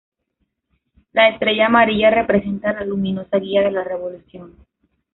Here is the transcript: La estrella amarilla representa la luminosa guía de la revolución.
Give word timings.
La 1.11 1.29
estrella 1.29 1.67
amarilla 1.67 2.09
representa 2.09 2.73
la 2.73 2.83
luminosa 2.83 3.37
guía 3.37 3.61
de 3.61 3.69
la 3.69 3.83
revolución. 3.83 4.57